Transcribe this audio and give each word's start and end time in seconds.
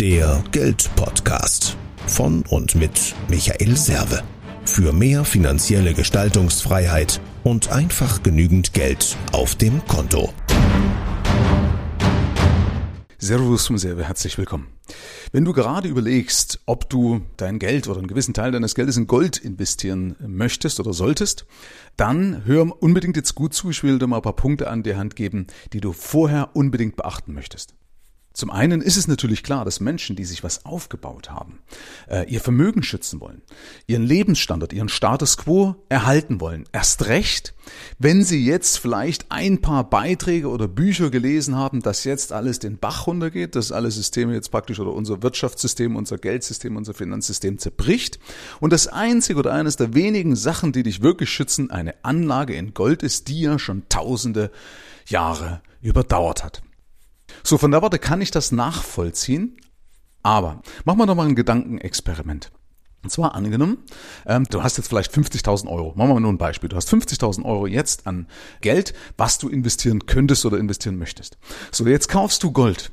Der 0.00 0.44
Geldpodcast 0.52 1.74
von 2.06 2.44
und 2.50 2.74
mit 2.74 3.14
Michael 3.28 3.78
Serve. 3.78 4.22
Für 4.66 4.92
mehr 4.92 5.24
finanzielle 5.24 5.94
Gestaltungsfreiheit 5.94 7.18
und 7.44 7.72
einfach 7.72 8.22
genügend 8.22 8.74
Geld 8.74 9.16
auf 9.32 9.54
dem 9.54 9.82
Konto. 9.86 10.34
Servus 13.16 13.64
zum 13.64 13.78
Serve, 13.78 14.04
herzlich 14.04 14.36
willkommen. 14.36 14.66
Wenn 15.32 15.46
du 15.46 15.54
gerade 15.54 15.88
überlegst, 15.88 16.60
ob 16.66 16.90
du 16.90 17.22
dein 17.38 17.58
Geld 17.58 17.88
oder 17.88 17.96
einen 17.96 18.06
gewissen 18.06 18.34
Teil 18.34 18.52
deines 18.52 18.74
Geldes 18.74 18.98
in 18.98 19.06
Gold 19.06 19.38
investieren 19.38 20.14
möchtest 20.20 20.78
oder 20.78 20.92
solltest, 20.92 21.46
dann 21.96 22.44
hör 22.44 22.82
unbedingt 22.82 23.16
jetzt 23.16 23.34
gut 23.34 23.54
zu. 23.54 23.70
Ich 23.70 23.82
will 23.82 23.98
dir 23.98 24.08
mal 24.08 24.16
ein 24.16 24.22
paar 24.22 24.36
Punkte 24.36 24.68
an 24.68 24.82
die 24.82 24.94
Hand 24.94 25.16
geben, 25.16 25.46
die 25.72 25.80
du 25.80 25.94
vorher 25.94 26.54
unbedingt 26.54 26.96
beachten 26.96 27.32
möchtest. 27.32 27.74
Zum 28.36 28.50
einen 28.50 28.82
ist 28.82 28.98
es 28.98 29.08
natürlich 29.08 29.42
klar, 29.42 29.64
dass 29.64 29.80
Menschen, 29.80 30.14
die 30.14 30.26
sich 30.26 30.44
was 30.44 30.66
aufgebaut 30.66 31.30
haben, 31.30 31.60
äh, 32.06 32.30
ihr 32.30 32.42
Vermögen 32.42 32.82
schützen 32.82 33.18
wollen, 33.18 33.40
ihren 33.86 34.02
Lebensstandard, 34.02 34.74
ihren 34.74 34.90
Status 34.90 35.38
quo 35.38 35.76
erhalten 35.88 36.38
wollen. 36.38 36.64
Erst 36.70 37.06
recht, 37.06 37.54
wenn 37.98 38.22
sie 38.24 38.44
jetzt 38.44 38.76
vielleicht 38.78 39.32
ein 39.32 39.62
paar 39.62 39.88
Beiträge 39.88 40.50
oder 40.50 40.68
Bücher 40.68 41.08
gelesen 41.08 41.56
haben, 41.56 41.80
dass 41.80 42.04
jetzt 42.04 42.30
alles 42.30 42.58
den 42.58 42.76
Bach 42.76 43.06
runtergeht, 43.06 43.56
dass 43.56 43.72
alle 43.72 43.90
Systeme 43.90 44.34
jetzt 44.34 44.50
praktisch 44.50 44.80
oder 44.80 44.92
unser 44.92 45.22
Wirtschaftssystem, 45.22 45.96
unser 45.96 46.18
Geldsystem, 46.18 46.76
unser 46.76 46.92
Finanzsystem 46.92 47.56
zerbricht 47.58 48.18
und 48.60 48.70
das 48.70 48.86
einzige 48.86 49.38
oder 49.38 49.54
eines 49.54 49.76
der 49.76 49.94
wenigen 49.94 50.36
Sachen, 50.36 50.72
die 50.72 50.82
dich 50.82 51.00
wirklich 51.00 51.30
schützen, 51.30 51.70
eine 51.70 51.94
Anlage 52.04 52.54
in 52.54 52.74
Gold 52.74 53.02
ist, 53.02 53.28
die 53.28 53.40
ja 53.40 53.58
schon 53.58 53.88
tausende 53.88 54.50
Jahre 55.06 55.62
überdauert 55.80 56.44
hat. 56.44 56.65
So, 57.42 57.58
von 57.58 57.70
der 57.70 57.82
Warte 57.82 57.98
kann 57.98 58.20
ich 58.20 58.30
das 58.30 58.52
nachvollziehen, 58.52 59.56
aber 60.22 60.62
machen 60.84 60.98
wir 60.98 61.06
doch 61.06 61.14
mal 61.14 61.26
ein 61.26 61.36
Gedankenexperiment. 61.36 62.50
Und 63.06 63.10
zwar 63.10 63.36
angenommen, 63.36 63.78
ähm, 64.26 64.46
du 64.50 64.64
hast 64.64 64.78
jetzt 64.78 64.88
vielleicht 64.88 65.12
50.000 65.12 65.68
Euro. 65.68 65.92
Machen 65.94 66.08
wir 66.08 66.14
mal 66.14 66.20
nur 66.20 66.32
ein 66.32 66.38
Beispiel. 66.38 66.68
Du 66.68 66.74
hast 66.74 66.92
50.000 66.92 67.44
Euro 67.44 67.68
jetzt 67.68 68.06
an 68.08 68.26
Geld, 68.62 68.94
was 69.16 69.38
du 69.38 69.48
investieren 69.48 70.06
könntest 70.06 70.44
oder 70.44 70.58
investieren 70.58 70.98
möchtest. 70.98 71.38
So, 71.70 71.86
jetzt 71.86 72.08
kaufst 72.08 72.42
du 72.42 72.50
Gold. 72.50 72.90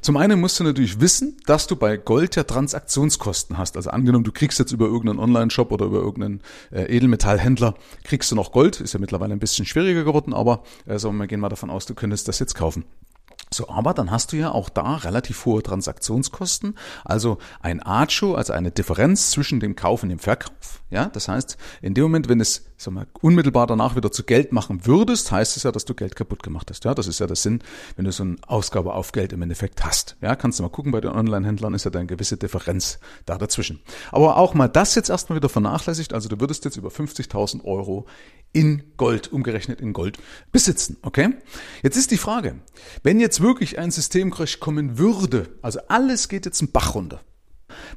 Zum 0.00 0.16
einen 0.16 0.40
musst 0.40 0.60
du 0.60 0.64
natürlich 0.64 1.00
wissen, 1.00 1.36
dass 1.46 1.66
du 1.66 1.74
bei 1.76 1.96
Gold 1.96 2.36
ja 2.36 2.44
Transaktionskosten 2.44 3.58
hast. 3.58 3.76
Also 3.76 3.90
angenommen, 3.90 4.24
du 4.24 4.30
kriegst 4.30 4.58
jetzt 4.58 4.72
über 4.72 4.86
irgendeinen 4.86 5.18
Online-Shop 5.18 5.72
oder 5.72 5.86
über 5.86 5.98
irgendeinen 5.98 6.42
äh, 6.70 6.84
Edelmetallhändler, 6.84 7.74
kriegst 8.04 8.30
du 8.30 8.36
noch 8.36 8.52
Gold. 8.52 8.80
Ist 8.80 8.94
ja 8.94 9.00
mittlerweile 9.00 9.32
ein 9.32 9.40
bisschen 9.40 9.66
schwieriger 9.66 10.04
geworden, 10.04 10.32
aber 10.32 10.62
äh, 10.86 10.98
sagen 10.98 11.16
wir 11.16 11.26
gehen 11.26 11.40
mal 11.40 11.48
davon 11.48 11.70
aus, 11.70 11.86
du 11.86 11.94
könntest 11.94 12.28
das 12.28 12.38
jetzt 12.38 12.54
kaufen. 12.54 12.84
So, 13.56 13.70
aber 13.70 13.94
dann 13.94 14.10
hast 14.10 14.32
du 14.32 14.36
ja 14.36 14.50
auch 14.50 14.68
da 14.68 14.96
relativ 14.96 15.46
hohe 15.46 15.62
Transaktionskosten, 15.62 16.76
also 17.06 17.38
ein 17.60 17.82
Acho, 17.82 18.34
also 18.34 18.52
eine 18.52 18.70
Differenz 18.70 19.30
zwischen 19.30 19.60
dem 19.60 19.76
Kauf 19.76 20.02
und 20.02 20.10
dem 20.10 20.18
Verkauf. 20.18 20.82
Ja, 20.88 21.06
das 21.06 21.26
heißt, 21.26 21.56
in 21.82 21.94
dem 21.94 22.04
Moment, 22.04 22.28
wenn 22.28 22.40
es 22.40 22.64
sag 22.76 22.94
mal, 22.94 23.06
unmittelbar 23.20 23.66
danach 23.66 23.96
wieder 23.96 24.12
zu 24.12 24.22
Geld 24.22 24.52
machen 24.52 24.86
würdest, 24.86 25.32
heißt 25.32 25.56
es 25.56 25.64
ja, 25.64 25.72
dass 25.72 25.84
du 25.84 25.94
Geld 25.94 26.14
kaputt 26.14 26.44
gemacht 26.44 26.70
hast. 26.70 26.84
Ja, 26.84 26.94
das 26.94 27.08
ist 27.08 27.18
ja 27.18 27.26
der 27.26 27.34
Sinn, 27.34 27.60
wenn 27.96 28.04
du 28.04 28.12
so 28.12 28.22
eine 28.22 28.36
Ausgabe 28.46 28.94
auf 28.94 29.10
Geld 29.10 29.32
im 29.32 29.42
Endeffekt 29.42 29.84
hast. 29.84 30.16
Ja, 30.20 30.36
kannst 30.36 30.58
du 30.58 30.62
mal 30.62 30.68
gucken, 30.68 30.92
bei 30.92 31.00
den 31.00 31.10
Online-Händlern 31.10 31.74
ist 31.74 31.84
ja 31.84 31.90
da 31.90 31.98
eine 31.98 32.06
gewisse 32.06 32.36
Differenz 32.36 33.00
da 33.24 33.36
dazwischen. 33.36 33.80
Aber 34.12 34.36
auch 34.36 34.54
mal 34.54 34.68
das 34.68 34.94
jetzt 34.94 35.10
erstmal 35.10 35.36
wieder 35.36 35.48
vernachlässigt. 35.48 36.12
Also 36.12 36.28
du 36.28 36.38
würdest 36.38 36.64
jetzt 36.64 36.76
über 36.76 36.90
50.000 36.90 37.64
Euro 37.64 38.06
in 38.52 38.84
Gold, 38.96 39.32
umgerechnet 39.32 39.80
in 39.80 39.92
Gold, 39.92 40.18
besitzen. 40.52 40.98
Okay? 41.02 41.34
Jetzt 41.82 41.96
ist 41.96 42.12
die 42.12 42.16
Frage, 42.16 42.60
wenn 43.02 43.18
jetzt 43.18 43.40
wirklich 43.40 43.78
ein 43.78 43.90
Systemcrash 43.90 44.60
kommen 44.60 44.98
würde, 44.98 45.48
also 45.62 45.80
alles 45.88 46.28
geht 46.28 46.46
jetzt 46.46 46.60
einen 46.60 46.70
Bach 46.70 46.94
runter, 46.94 47.20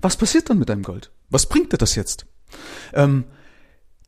was 0.02 0.18
passiert 0.18 0.50
dann 0.50 0.58
mit 0.58 0.70
deinem 0.70 0.84
Gold? 0.84 1.12
Was 1.30 1.46
bringt 1.48 1.72
dir 1.72 1.78
das 1.78 1.94
jetzt? 1.94 2.26
Ähm, 2.94 3.26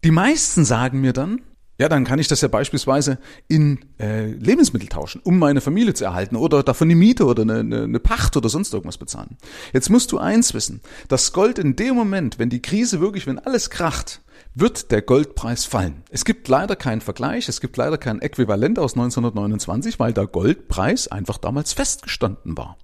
die 0.04 0.12
meisten 0.12 0.66
sagen 0.66 1.02
mir 1.02 1.14
dann, 1.14 1.42
ja, 1.82 1.90
dann 1.90 2.04
kann 2.04 2.20
ich 2.20 2.28
das 2.28 2.42
ja 2.42 2.48
beispielsweise 2.48 3.18
in 3.48 3.80
äh, 4.00 4.28
Lebensmittel 4.34 4.88
tauschen, 4.88 5.20
um 5.24 5.40
meine 5.40 5.62
Familie 5.62 5.96
zu 5.96 6.06
erhalten 6.06 6.36
oder 6.36 6.62
davon 6.62 6.88
eine 6.88 6.96
Miete 6.96 7.26
oder 7.26 7.42
eine, 7.42 7.60
eine, 7.62 7.84
eine 7.84 8.00
Pacht 8.00 8.38
oder 8.38 8.50
sonst 8.50 8.72
irgendwas 8.74 9.00
bezahlen. 9.00 9.38
Jetzt 9.74 9.90
musst 9.90 10.12
du 10.12 10.20
eins 10.20 10.54
wissen, 10.54 10.82
das 11.08 11.34
Gold 11.34 11.58
in 11.58 11.76
dem 11.76 11.96
Moment, 11.96 12.38
wenn 12.38 12.52
die 12.52 12.62
Krise 12.62 13.02
wirklich, 13.02 13.26
wenn 13.26 13.40
alles 13.40 13.72
kracht, 13.72 14.22
wird 14.54 14.92
der 14.92 15.02
Goldpreis 15.02 15.66
fallen. 15.66 16.04
Es 16.10 16.26
gibt 16.26 16.48
leider 16.48 16.76
keinen 16.76 17.02
Vergleich, 17.02 17.48
es 17.48 17.62
gibt 17.62 17.78
leider 17.78 17.98
kein 17.98 18.22
Äquivalent 18.22 18.80
aus 18.80 18.94
1929, 18.94 20.00
weil 20.00 20.14
der 20.14 20.28
Goldpreis 20.28 21.08
einfach 21.08 21.38
damals 21.38 21.74
festgestanden 21.74 22.58
war. 22.58 22.78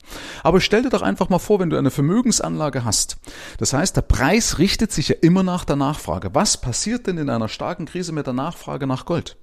Aber 0.44 0.61
stell 0.61 0.83
dir 0.83 0.89
doch 0.89 1.01
einfach 1.01 1.29
mal 1.29 1.39
vor, 1.39 1.59
wenn 1.59 1.69
du 1.69 1.77
eine 1.77 1.91
Vermögensanlage 1.91 2.85
hast. 2.85 3.17
Das 3.57 3.73
heißt, 3.73 3.95
der 3.95 4.01
Preis 4.01 4.59
richtet 4.59 4.91
sich 4.91 5.09
ja 5.09 5.16
immer 5.22 5.44
nach 5.44 5.66
der 5.66 5.75
Nachfrage. 5.75 6.33
Was 6.33 6.61
passiert 6.61 7.07
denn 7.07 7.17
in 7.17 7.29
einer 7.29 7.50
starken 7.50 7.85
Krise 7.85 8.13
mit 8.13 8.27
der 8.27 8.33
Nachfrage 8.33 8.88
nach 8.88 9.06
Gold? 9.06 9.38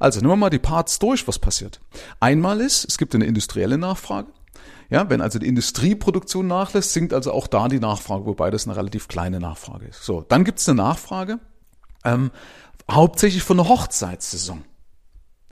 Also 0.00 0.20
nehmen 0.20 0.32
wir 0.32 0.36
mal 0.36 0.50
die 0.50 0.58
Parts 0.58 0.98
durch, 0.98 1.28
was 1.28 1.38
passiert. 1.38 1.80
Einmal 2.18 2.60
ist, 2.60 2.84
es 2.84 2.98
gibt 2.98 3.14
eine 3.14 3.26
industrielle 3.26 3.78
Nachfrage. 3.78 4.28
Ja, 4.90 5.08
wenn 5.08 5.20
also 5.20 5.38
die 5.38 5.46
Industrieproduktion 5.46 6.46
nachlässt, 6.46 6.92
sinkt 6.92 7.12
also 7.12 7.32
auch 7.32 7.46
da 7.46 7.68
die 7.68 7.80
Nachfrage, 7.80 8.26
wobei 8.26 8.50
das 8.50 8.66
eine 8.66 8.76
relativ 8.76 9.08
kleine 9.08 9.40
Nachfrage 9.40 9.86
ist. 9.86 10.04
So, 10.04 10.22
dann 10.22 10.44
gibt 10.44 10.58
es 10.58 10.68
eine 10.68 10.76
Nachfrage, 10.76 11.38
ähm, 12.04 12.30
hauptsächlich 12.90 13.42
von 13.42 13.56
der 13.56 13.68
Hochzeitssaison. 13.68 14.64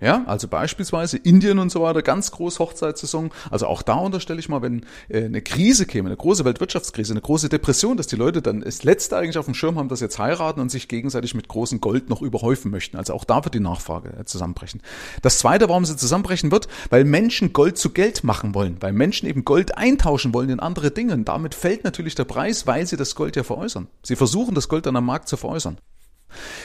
Ja, 0.02 0.24
also 0.26 0.48
beispielsweise 0.48 1.16
Indien 1.16 1.60
und 1.60 1.70
so 1.70 1.80
weiter, 1.80 2.02
ganz 2.02 2.32
groß 2.32 2.58
Hochzeitssaison. 2.58 3.30
Also 3.52 3.68
auch 3.68 3.82
da 3.82 3.94
unterstelle 3.94 4.40
ich 4.40 4.48
mal, 4.48 4.60
wenn 4.60 4.84
äh, 5.08 5.26
eine 5.26 5.42
Krise 5.42 5.86
käme, 5.86 6.08
eine 6.08 6.16
große 6.16 6.44
Weltwirtschaftskrise, 6.44 7.12
eine 7.12 7.20
große 7.20 7.48
Depression, 7.48 7.96
dass 7.96 8.08
die 8.08 8.16
Leute 8.16 8.42
dann 8.42 8.62
das 8.62 8.82
Letzte 8.82 9.16
eigentlich 9.16 9.38
auf 9.38 9.44
dem 9.44 9.54
Schirm 9.54 9.78
haben, 9.78 9.88
dass 9.88 10.00
jetzt 10.00 10.18
heiraten 10.18 10.58
und 10.58 10.72
sich 10.72 10.88
gegenseitig 10.88 11.36
mit 11.36 11.46
großem 11.46 11.80
Gold 11.80 12.10
noch 12.10 12.20
überhäufen 12.20 12.72
möchten. 12.72 12.96
Also 12.96 13.14
auch 13.14 13.22
da 13.22 13.44
wird 13.44 13.54
die 13.54 13.60
Nachfrage 13.60 14.12
äh, 14.18 14.24
zusammenbrechen. 14.24 14.82
Das 15.22 15.38
Zweite, 15.38 15.68
warum 15.68 15.84
sie 15.84 15.96
zusammenbrechen 15.96 16.50
wird, 16.50 16.66
weil 16.90 17.04
Menschen 17.04 17.52
Gold 17.52 17.78
zu 17.78 17.90
Geld 17.90 18.24
machen 18.24 18.56
wollen, 18.56 18.78
weil 18.80 18.92
Menschen 18.92 19.28
eben 19.28 19.44
Gold 19.44 19.78
eintauschen 19.78 20.34
wollen 20.34 20.50
in 20.50 20.58
andere 20.58 20.90
Dinge. 20.90 21.14
Und 21.14 21.28
damit 21.28 21.54
fällt 21.54 21.84
natürlich 21.84 22.16
der 22.16 22.24
Preis, 22.24 22.66
weil 22.66 22.88
sie 22.88 22.96
das 22.96 23.14
Gold 23.14 23.36
ja 23.36 23.44
veräußern. 23.44 23.86
Sie 24.02 24.16
versuchen, 24.16 24.56
das 24.56 24.68
Gold 24.68 24.86
dann 24.86 24.96
am 24.96 25.06
Markt 25.06 25.28
zu 25.28 25.36
veräußern. 25.36 25.78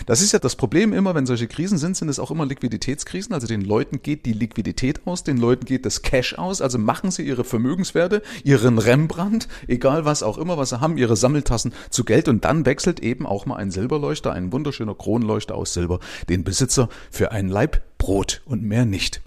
Das 0.05 0.21
ist 0.21 0.31
ja 0.31 0.39
das 0.39 0.55
Problem 0.55 0.93
immer, 0.93 1.15
wenn 1.15 1.25
solche 1.25 1.47
Krisen 1.47 1.77
sind, 1.77 1.97
sind 1.97 2.09
es 2.09 2.19
auch 2.19 2.31
immer 2.31 2.45
Liquiditätskrisen. 2.45 3.33
Also 3.33 3.47
den 3.47 3.61
Leuten 3.61 4.01
geht 4.01 4.25
die 4.25 4.33
Liquidität 4.33 5.01
aus, 5.05 5.23
den 5.23 5.37
Leuten 5.37 5.65
geht 5.65 5.85
das 5.85 6.01
Cash 6.01 6.37
aus. 6.37 6.61
Also 6.61 6.77
machen 6.77 7.11
sie 7.11 7.23
ihre 7.23 7.43
Vermögenswerte, 7.43 8.21
ihren 8.43 8.77
Rembrandt, 8.77 9.47
egal 9.67 10.05
was 10.05 10.23
auch 10.23 10.37
immer, 10.37 10.57
was 10.57 10.69
sie 10.69 10.81
haben, 10.81 10.97
ihre 10.97 11.15
Sammeltassen 11.15 11.73
zu 11.89 12.03
Geld 12.03 12.27
und 12.27 12.45
dann 12.45 12.65
wechselt 12.65 12.99
eben 12.99 13.25
auch 13.25 13.45
mal 13.45 13.57
ein 13.57 13.71
Silberleuchter, 13.71 14.33
ein 14.33 14.51
wunderschöner 14.51 14.95
Kronleuchter 14.95 15.55
aus 15.55 15.73
Silber, 15.73 15.99
den 16.29 16.43
Besitzer 16.43 16.89
für 17.11 17.31
ein 17.31 17.49
Laib 17.49 17.81
Brot 17.97 18.41
und 18.45 18.63
mehr 18.63 18.85
nicht. 18.85 19.21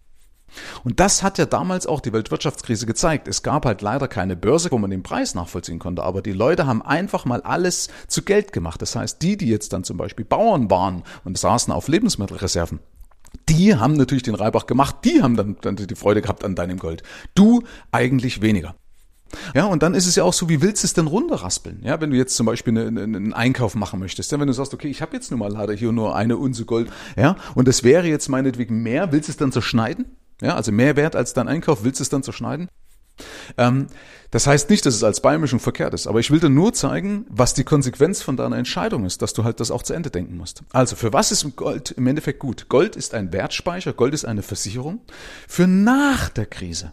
Und 0.84 1.00
das 1.00 1.22
hat 1.22 1.38
ja 1.38 1.46
damals 1.46 1.86
auch 1.86 2.00
die 2.00 2.12
Weltwirtschaftskrise 2.12 2.86
gezeigt. 2.86 3.28
Es 3.28 3.42
gab 3.42 3.64
halt 3.66 3.82
leider 3.82 4.08
keine 4.08 4.36
Börse, 4.36 4.70
wo 4.70 4.78
man 4.78 4.90
den 4.90 5.02
Preis 5.02 5.34
nachvollziehen 5.34 5.78
konnte, 5.78 6.02
aber 6.02 6.22
die 6.22 6.32
Leute 6.32 6.66
haben 6.66 6.82
einfach 6.82 7.24
mal 7.24 7.42
alles 7.42 7.88
zu 8.08 8.22
Geld 8.22 8.52
gemacht. 8.52 8.82
Das 8.82 8.96
heißt, 8.96 9.22
die, 9.22 9.36
die 9.36 9.48
jetzt 9.48 9.72
dann 9.72 9.84
zum 9.84 9.96
Beispiel 9.96 10.24
Bauern 10.24 10.70
waren 10.70 11.02
und 11.24 11.38
saßen 11.38 11.72
auf 11.72 11.88
Lebensmittelreserven, 11.88 12.80
die 13.48 13.76
haben 13.76 13.94
natürlich 13.94 14.22
den 14.22 14.34
Reibach 14.34 14.66
gemacht, 14.66 14.96
die 15.04 15.22
haben 15.22 15.36
dann, 15.36 15.56
dann 15.60 15.76
die 15.76 15.94
Freude 15.94 16.22
gehabt 16.22 16.44
an 16.44 16.54
deinem 16.54 16.78
Gold. 16.78 17.02
Du 17.34 17.62
eigentlich 17.92 18.42
weniger. 18.42 18.74
Ja, 19.54 19.66
und 19.66 19.82
dann 19.82 19.94
ist 19.94 20.06
es 20.06 20.16
ja 20.16 20.24
auch 20.24 20.32
so, 20.32 20.48
wie 20.48 20.60
willst 20.60 20.82
du 20.82 20.86
es 20.86 20.94
denn 20.94 21.06
runterraspeln? 21.06 21.82
Ja, 21.84 22.00
wenn 22.00 22.10
du 22.10 22.16
jetzt 22.16 22.36
zum 22.36 22.46
Beispiel 22.46 22.76
eine, 22.76 22.88
eine, 22.88 23.02
einen 23.16 23.32
Einkauf 23.32 23.74
machen 23.74 24.00
möchtest, 24.00 24.32
ja, 24.32 24.40
wenn 24.40 24.48
du 24.48 24.52
sagst, 24.52 24.74
okay, 24.74 24.88
ich 24.88 25.02
habe 25.02 25.14
jetzt 25.14 25.30
nun 25.30 25.38
mal 25.38 25.52
leider 25.52 25.72
hier 25.72 25.92
nur 25.92 26.16
eine 26.16 26.36
Unze 26.36 26.64
Gold, 26.64 26.90
ja, 27.16 27.36
und 27.54 27.68
das 27.68 27.84
wäre 27.84 28.08
jetzt 28.08 28.28
meinetwegen 28.28 28.82
mehr, 28.82 29.12
willst 29.12 29.28
du 29.28 29.32
es 29.32 29.36
dann 29.36 29.52
zerschneiden? 29.52 30.06
Ja, 30.40 30.54
also 30.54 30.72
mehr 30.72 30.96
Wert 30.96 31.16
als 31.16 31.34
dein 31.34 31.48
Einkauf, 31.48 31.84
willst 31.84 32.00
du 32.00 32.02
es 32.02 32.08
dann 32.08 32.22
zerschneiden? 32.22 32.68
Ähm, 33.58 33.88
das 34.30 34.46
heißt 34.46 34.70
nicht, 34.70 34.86
dass 34.86 34.94
es 34.94 35.04
als 35.04 35.20
Beimischung 35.20 35.60
verkehrt 35.60 35.92
ist, 35.94 36.06
aber 36.06 36.20
ich 36.20 36.30
will 36.30 36.40
dir 36.40 36.50
nur 36.50 36.72
zeigen, 36.72 37.26
was 37.28 37.54
die 37.54 37.64
Konsequenz 37.64 38.22
von 38.22 38.36
deiner 38.36 38.56
Entscheidung 38.56 39.04
ist, 39.04 39.22
dass 39.22 39.32
du 39.32 39.44
halt 39.44 39.60
das 39.60 39.70
auch 39.70 39.82
zu 39.82 39.92
Ende 39.92 40.10
denken 40.10 40.36
musst. 40.36 40.62
Also, 40.72 40.96
für 40.96 41.12
was 41.12 41.32
ist 41.32 41.56
Gold 41.56 41.90
im 41.92 42.06
Endeffekt 42.06 42.38
gut? 42.38 42.68
Gold 42.68 42.96
ist 42.96 43.14
ein 43.14 43.32
Wertspeicher, 43.32 43.92
Gold 43.92 44.14
ist 44.14 44.24
eine 44.24 44.42
Versicherung 44.42 45.00
für 45.48 45.66
nach 45.66 46.28
der 46.28 46.46
Krise. 46.46 46.92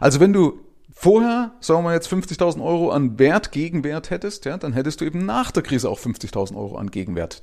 Also, 0.00 0.20
wenn 0.20 0.32
du 0.32 0.60
vorher, 0.92 1.52
sagen 1.60 1.84
wir 1.84 1.92
jetzt 1.94 2.12
50.000 2.12 2.62
Euro 2.62 2.90
an 2.90 3.18
Wert, 3.18 3.52
Gegenwert 3.52 4.10
hättest, 4.10 4.44
ja, 4.44 4.56
dann 4.56 4.72
hättest 4.72 5.00
du 5.00 5.04
eben 5.04 5.24
nach 5.24 5.50
der 5.50 5.62
Krise 5.62 5.88
auch 5.88 5.98
50.000 5.98 6.56
Euro 6.56 6.76
an 6.76 6.90
Gegenwert. 6.90 7.42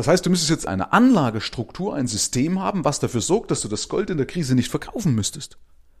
Das 0.00 0.08
heißt, 0.08 0.24
du 0.24 0.30
müsstest 0.30 0.48
jetzt 0.48 0.66
eine 0.66 0.94
Anlagestruktur, 0.94 1.94
ein 1.94 2.06
System 2.06 2.58
haben, 2.58 2.86
was 2.86 3.00
dafür 3.00 3.20
sorgt, 3.20 3.50
dass 3.50 3.60
du 3.60 3.68
das 3.68 3.90
Gold 3.90 4.08
in 4.08 4.16
der 4.16 4.24
Krise 4.24 4.54
nicht 4.54 4.70
verkaufen 4.70 5.14
müsstest. 5.14 5.58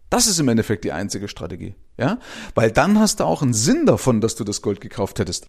Das 0.08 0.26
ist 0.26 0.40
im 0.40 0.48
Endeffekt 0.48 0.84
die 0.84 0.92
einzige 0.92 1.28
Strategie, 1.28 1.74
ja? 1.98 2.18
Weil 2.54 2.70
dann 2.72 2.98
hast 2.98 3.20
du 3.20 3.24
auch 3.24 3.42
einen 3.42 3.52
Sinn 3.52 3.84
davon, 3.84 4.22
dass 4.22 4.36
du 4.36 4.44
das 4.44 4.62
Gold 4.62 4.80
gekauft 4.80 5.18
hättest. 5.18 5.48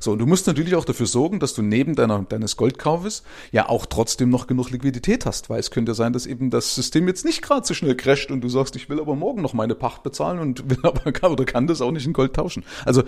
So, 0.00 0.12
und 0.12 0.20
du 0.20 0.26
musst 0.26 0.46
natürlich 0.46 0.74
auch 0.74 0.86
dafür 0.86 1.04
sorgen, 1.04 1.38
dass 1.38 1.52
du 1.52 1.60
neben 1.60 1.94
deiner, 1.96 2.22
deines 2.22 2.56
Goldkaufes 2.56 3.24
ja 3.52 3.68
auch 3.68 3.84
trotzdem 3.84 4.30
noch 4.30 4.46
genug 4.46 4.70
Liquidität 4.70 5.26
hast, 5.26 5.50
weil 5.50 5.60
es 5.60 5.70
könnte 5.70 5.92
sein, 5.92 6.14
dass 6.14 6.24
eben 6.24 6.48
das 6.48 6.74
System 6.74 7.06
jetzt 7.08 7.26
nicht 7.26 7.42
gerade 7.42 7.66
so 7.66 7.74
schnell 7.74 7.94
crasht 7.94 8.30
und 8.30 8.40
du 8.40 8.48
sagst, 8.48 8.74
ich 8.76 8.88
will 8.88 9.00
aber 9.00 9.16
morgen 9.16 9.42
noch 9.42 9.52
meine 9.52 9.74
Pacht 9.74 10.02
bezahlen 10.02 10.38
und 10.38 10.70
will 10.70 10.78
aber 10.82 11.30
oder 11.30 11.44
kann 11.44 11.66
das 11.66 11.82
auch 11.82 11.92
nicht 11.92 12.06
in 12.06 12.14
Gold 12.14 12.32
tauschen. 12.32 12.64
Also, 12.86 13.02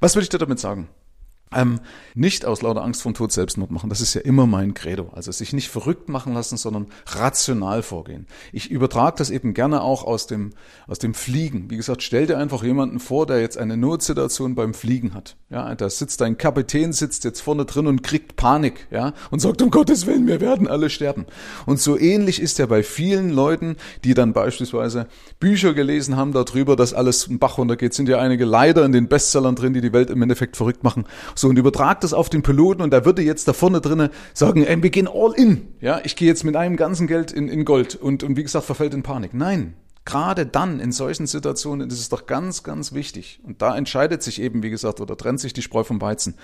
was 0.00 0.16
will 0.16 0.22
ich 0.22 0.30
dir 0.30 0.38
damit 0.38 0.58
sagen? 0.58 0.88
Ähm, 1.54 1.78
nicht 2.14 2.44
aus 2.44 2.62
lauter 2.62 2.82
Angst 2.82 3.02
vom 3.02 3.14
Tod 3.14 3.30
Selbstmord 3.30 3.70
machen. 3.70 3.88
Das 3.88 4.00
ist 4.00 4.14
ja 4.14 4.20
immer 4.20 4.46
mein 4.46 4.74
Credo. 4.74 5.10
Also 5.12 5.30
sich 5.30 5.52
nicht 5.52 5.68
verrückt 5.68 6.08
machen 6.08 6.34
lassen, 6.34 6.56
sondern 6.56 6.86
rational 7.06 7.82
vorgehen. 7.82 8.26
Ich 8.52 8.68
übertrage 8.68 9.16
das 9.18 9.30
eben 9.30 9.54
gerne 9.54 9.82
auch 9.82 10.02
aus 10.02 10.26
dem, 10.26 10.54
aus 10.88 10.98
dem 10.98 11.14
Fliegen. 11.14 11.70
Wie 11.70 11.76
gesagt, 11.76 12.02
stell 12.02 12.26
dir 12.26 12.38
einfach 12.38 12.64
jemanden 12.64 12.98
vor, 12.98 13.26
der 13.26 13.40
jetzt 13.40 13.58
eine 13.58 13.76
Notsituation 13.76 14.56
beim 14.56 14.74
Fliegen 14.74 15.14
hat. 15.14 15.36
Ja, 15.48 15.72
da 15.76 15.88
sitzt 15.88 16.20
ein 16.22 16.36
Kapitän, 16.36 16.92
sitzt 16.92 17.22
jetzt 17.22 17.40
vorne 17.40 17.64
drin 17.64 17.86
und 17.86 18.02
kriegt 18.02 18.34
Panik, 18.34 18.88
ja, 18.90 19.12
und 19.30 19.38
sagt, 19.38 19.62
um 19.62 19.70
Gottes 19.70 20.06
Willen, 20.06 20.26
wir 20.26 20.40
werden 20.40 20.66
alle 20.66 20.90
sterben. 20.90 21.26
Und 21.64 21.80
so 21.80 21.96
ähnlich 21.96 22.42
ist 22.42 22.58
ja 22.58 22.66
bei 22.66 22.82
vielen 22.82 23.30
Leuten, 23.30 23.76
die 24.02 24.14
dann 24.14 24.32
beispielsweise 24.32 25.06
Bücher 25.38 25.74
gelesen 25.74 26.16
haben 26.16 26.32
darüber, 26.32 26.74
dass 26.74 26.92
alles 26.92 27.28
im 27.28 27.38
Bach 27.38 27.58
runtergeht, 27.58 27.94
sind 27.94 28.08
ja 28.08 28.18
einige 28.18 28.44
leider 28.44 28.84
in 28.84 28.90
den 28.90 29.06
Bestsellern 29.06 29.54
drin, 29.54 29.72
die 29.72 29.80
die 29.80 29.92
Welt 29.92 30.10
im 30.10 30.20
Endeffekt 30.20 30.56
verrückt 30.56 30.82
machen. 30.82 31.04
So, 31.36 31.48
und 31.48 31.58
übertragt 31.58 32.02
das 32.02 32.14
auf 32.14 32.30
den 32.30 32.42
Piloten 32.42 32.82
und 32.82 32.92
der 32.92 33.04
würde 33.04 33.22
jetzt 33.22 33.46
da 33.46 33.52
vorne 33.52 33.80
drinnen 33.80 34.08
sagen, 34.32 34.64
ey, 34.64 34.82
wir 34.82 34.90
gehen 34.90 35.06
all 35.06 35.34
in. 35.34 35.68
Ja, 35.80 36.00
ich 36.02 36.16
gehe 36.16 36.26
jetzt 36.26 36.44
mit 36.44 36.56
einem 36.56 36.76
ganzen 36.76 37.06
Geld 37.06 37.30
in, 37.30 37.48
in 37.48 37.64
Gold 37.64 37.94
und, 37.94 38.22
und 38.22 38.36
wie 38.36 38.42
gesagt, 38.42 38.64
verfällt 38.64 38.94
in 38.94 39.02
Panik. 39.02 39.34
Nein. 39.34 39.74
Gerade 40.06 40.46
dann, 40.46 40.78
in 40.78 40.92
solchen 40.92 41.26
Situationen, 41.26 41.90
ist 41.90 41.98
es 41.98 42.08
doch 42.08 42.26
ganz, 42.26 42.62
ganz 42.62 42.92
wichtig. 42.92 43.40
Und 43.42 43.60
da 43.60 43.76
entscheidet 43.76 44.22
sich 44.22 44.40
eben, 44.40 44.62
wie 44.62 44.70
gesagt, 44.70 45.00
oder 45.00 45.16
trennt 45.16 45.40
sich 45.40 45.52
die 45.52 45.62
Spreu 45.62 45.82
vom 45.82 46.00
Weizen. 46.00 46.36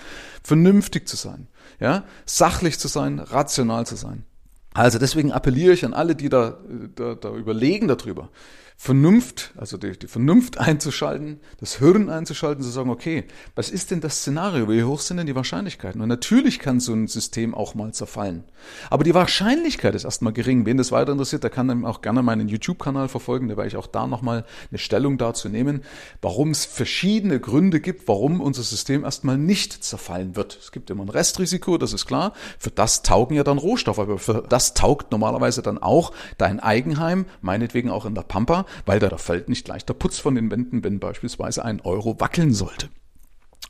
Vernünftig 0.43 1.07
zu 1.07 1.15
sein. 1.15 1.47
Ja, 1.79 2.03
sachlich 2.25 2.77
zu 2.77 2.89
sein, 2.89 3.19
rational 3.19 3.87
zu 3.87 3.95
sein. 3.95 4.25
Also 4.73 4.99
deswegen 4.99 5.31
appelliere 5.31 5.73
ich 5.73 5.85
an 5.85 5.93
alle, 5.93 6.15
die 6.15 6.29
da, 6.29 6.57
da, 6.95 7.15
da 7.15 7.33
überlegen 7.33 7.87
darüber. 7.87 8.29
Vernunft, 8.75 9.53
also 9.55 9.77
die, 9.77 9.97
die 9.97 10.07
Vernunft 10.07 10.57
einzuschalten, 10.57 11.39
das 11.59 11.77
Hirn 11.77 12.09
einzuschalten, 12.09 12.63
zu 12.63 12.69
sagen, 12.69 12.89
okay, 12.89 13.25
was 13.55 13.69
ist 13.69 13.91
denn 13.91 14.01
das 14.01 14.17
Szenario? 14.17 14.69
Wie 14.69 14.83
hoch 14.83 14.99
sind 14.99 15.17
denn 15.17 15.27
die 15.27 15.35
Wahrscheinlichkeiten? 15.35 16.01
Und 16.01 16.09
natürlich 16.09 16.59
kann 16.59 16.79
so 16.79 16.93
ein 16.93 17.07
System 17.07 17.55
auch 17.55 17.75
mal 17.75 17.93
zerfallen. 17.93 18.43
Aber 18.89 19.03
die 19.03 19.13
Wahrscheinlichkeit 19.13 19.95
ist 19.95 20.03
erstmal 20.03 20.33
gering. 20.33 20.65
Wen 20.65 20.77
das 20.77 20.91
weiter 20.91 21.11
interessiert, 21.11 21.43
der 21.43 21.49
kann 21.49 21.85
auch 21.85 22.01
gerne 22.01 22.23
meinen 22.23 22.47
YouTube-Kanal 22.47 23.07
verfolgen, 23.07 23.47
da 23.47 23.57
werde 23.57 23.67
ich 23.67 23.77
auch 23.77 23.87
da 23.87 24.07
nochmal 24.07 24.45
eine 24.69 24.77
Stellung 24.79 25.17
dazu 25.17 25.49
nehmen, 25.49 25.83
warum 26.21 26.51
es 26.51 26.65
verschiedene 26.65 27.39
Gründe 27.39 27.79
gibt, 27.79 28.07
warum 28.07 28.41
unser 28.41 28.63
System 28.63 29.03
erstmal 29.03 29.37
nicht 29.37 29.83
zerfallen 29.83 30.35
wird. 30.35 30.57
Es 30.61 30.71
gibt 30.71 30.89
immer 30.89 31.03
ein 31.03 31.09
Restrisiko, 31.09 31.77
das 31.77 31.93
ist 31.93 32.05
klar. 32.05 32.33
Für 32.59 32.71
das 32.71 33.03
taugen 33.03 33.35
ja 33.35 33.43
dann 33.43 33.57
Rohstoffe, 33.57 33.99
aber 33.99 34.17
für 34.17 34.43
das 34.47 34.73
taugt 34.73 35.11
normalerweise 35.11 35.61
dann 35.61 35.77
auch 35.77 36.11
dein 36.37 36.59
Eigenheim, 36.59 37.25
meinetwegen 37.41 37.89
auch 37.89 38.05
in 38.05 38.15
der 38.15 38.23
Pampa, 38.23 38.65
weil 38.85 38.99
da 38.99 39.17
fällt 39.17 39.49
nicht 39.49 39.65
gleich 39.65 39.85
der 39.85 39.93
Putz 39.93 40.19
von 40.19 40.35
den 40.35 40.51
Wänden, 40.51 40.83
wenn 40.83 40.99
beispielsweise 40.99 41.63
ein 41.65 41.81
Euro 41.81 42.19
wackeln 42.19 42.53
sollte. 42.53 42.89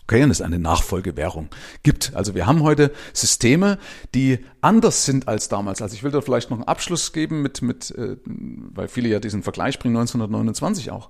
Okay, 0.05 0.21
und 0.21 0.31
es 0.31 0.41
eine 0.41 0.59
Nachfolgewährung 0.59 1.47
gibt. 1.81 2.13
Also 2.13 2.35
wir 2.35 2.45
haben 2.45 2.61
heute 2.61 2.91
Systeme, 3.13 3.77
die 4.13 4.39
anders 4.59 5.05
sind 5.05 5.29
als 5.29 5.47
damals. 5.47 5.81
Also 5.81 5.95
ich 5.95 6.03
will 6.03 6.11
da 6.11 6.19
vielleicht 6.19 6.49
noch 6.49 6.57
einen 6.57 6.67
Abschluss 6.67 7.13
geben 7.13 7.41
mit, 7.41 7.61
mit 7.61 7.91
äh, 7.91 8.17
weil 8.25 8.89
viele 8.89 9.07
ja 9.07 9.19
diesen 9.19 9.43
Vergleich 9.43 9.79
bringen, 9.79 9.95
1929 9.95 10.91
auch. 10.91 11.09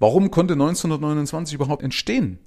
Warum 0.00 0.32
konnte 0.32 0.54
1929 0.54 1.54
überhaupt 1.54 1.84
entstehen? 1.84 2.40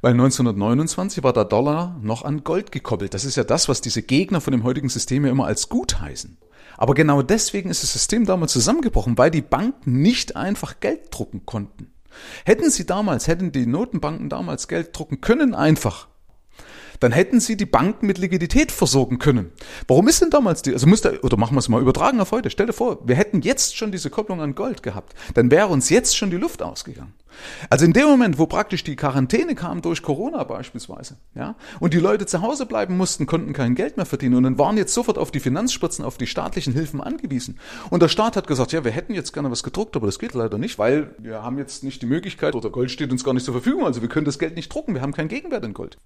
Weil 0.00 0.12
1929 0.12 1.24
war 1.24 1.32
der 1.32 1.44
Dollar 1.44 1.98
noch 2.00 2.22
an 2.22 2.44
Gold 2.44 2.70
gekoppelt. 2.70 3.14
Das 3.14 3.24
ist 3.24 3.36
ja 3.36 3.44
das, 3.44 3.68
was 3.68 3.80
diese 3.80 4.02
Gegner 4.02 4.40
von 4.40 4.52
dem 4.52 4.62
heutigen 4.62 4.88
System 4.88 5.24
ja 5.24 5.32
immer 5.32 5.46
als 5.46 5.68
gut 5.68 6.00
heißen. 6.00 6.38
Aber 6.76 6.94
genau 6.94 7.22
deswegen 7.22 7.70
ist 7.70 7.82
das 7.82 7.92
System 7.92 8.24
damals 8.24 8.52
zusammengebrochen, 8.52 9.18
weil 9.18 9.32
die 9.32 9.42
Banken 9.42 10.00
nicht 10.00 10.36
einfach 10.36 10.78
Geld 10.78 11.08
drucken 11.10 11.44
konnten. 11.44 11.92
Hätten 12.44 12.70
sie 12.70 12.86
damals, 12.86 13.26
hätten 13.26 13.50
die 13.50 13.66
Notenbanken 13.66 14.28
damals 14.28 14.68
Geld 14.68 14.96
drucken 14.96 15.20
können 15.20 15.54
einfach, 15.54 16.08
dann 17.00 17.12
hätten 17.12 17.40
sie 17.40 17.56
die 17.56 17.66
Banken 17.66 18.06
mit 18.06 18.18
Liquidität 18.18 18.72
versorgen 18.72 19.18
können. 19.18 19.52
Warum 19.86 20.08
ist 20.08 20.22
denn 20.22 20.30
damals 20.30 20.62
die, 20.62 20.72
also 20.72 20.86
muss 20.86 21.00
da, 21.00 21.10
oder 21.22 21.36
machen 21.36 21.54
wir 21.54 21.60
es 21.60 21.68
mal 21.68 21.80
übertragen 21.80 22.20
auf 22.20 22.32
heute, 22.32 22.50
stell 22.50 22.66
dir 22.66 22.72
vor, 22.72 22.98
wir 23.06 23.16
hätten 23.16 23.42
jetzt 23.42 23.76
schon 23.76 23.92
diese 23.92 24.10
Kopplung 24.10 24.40
an 24.40 24.54
Gold 24.54 24.82
gehabt, 24.82 25.14
dann 25.34 25.50
wäre 25.50 25.68
uns 25.68 25.90
jetzt 25.90 26.16
schon 26.16 26.30
die 26.30 26.36
Luft 26.36 26.62
ausgegangen. 26.62 27.14
Also 27.70 27.84
in 27.84 27.92
dem 27.92 28.06
Moment, 28.06 28.38
wo 28.38 28.46
praktisch 28.46 28.84
die 28.84 28.96
Quarantäne 28.96 29.54
kam 29.54 29.82
durch 29.82 30.02
Corona 30.02 30.44
beispielsweise, 30.44 31.16
ja, 31.34 31.56
und 31.80 31.94
die 31.94 31.98
Leute 31.98 32.26
zu 32.26 32.42
Hause 32.42 32.66
bleiben 32.66 32.96
mussten, 32.96 33.26
konnten 33.26 33.52
kein 33.52 33.74
Geld 33.74 33.96
mehr 33.96 34.06
verdienen 34.06 34.36
und 34.36 34.42
dann 34.44 34.58
waren 34.58 34.76
jetzt 34.76 34.94
sofort 34.94 35.18
auf 35.18 35.30
die 35.30 35.40
Finanzspritzen, 35.40 36.04
auf 36.04 36.18
die 36.18 36.26
staatlichen 36.26 36.72
Hilfen 36.72 37.00
angewiesen. 37.00 37.58
Und 37.90 38.02
der 38.02 38.08
Staat 38.08 38.36
hat 38.36 38.46
gesagt, 38.46 38.72
ja, 38.72 38.84
wir 38.84 38.90
hätten 38.90 39.14
jetzt 39.14 39.32
gerne 39.32 39.50
was 39.50 39.62
gedruckt, 39.62 39.96
aber 39.96 40.06
das 40.06 40.18
geht 40.18 40.34
leider 40.34 40.58
nicht, 40.58 40.78
weil 40.78 41.14
wir 41.18 41.42
haben 41.42 41.58
jetzt 41.58 41.84
nicht 41.84 42.02
die 42.02 42.06
Möglichkeit 42.06 42.54
oder 42.54 42.70
Gold 42.70 42.90
steht 42.90 43.10
uns 43.12 43.24
gar 43.24 43.34
nicht 43.34 43.44
zur 43.44 43.54
Verfügung, 43.54 43.84
also 43.84 44.02
wir 44.02 44.08
können 44.08 44.26
das 44.26 44.38
Geld 44.38 44.56
nicht 44.56 44.72
drucken, 44.72 44.94
wir 44.94 45.02
haben 45.02 45.12
keinen 45.12 45.28
Gegenwert 45.28 45.64
in 45.64 45.74
Gold. 45.74 45.98